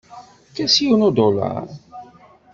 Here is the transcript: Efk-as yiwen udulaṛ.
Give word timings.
Efk-as 0.43 0.75
yiwen 0.83 1.05
udulaṛ. 1.07 1.65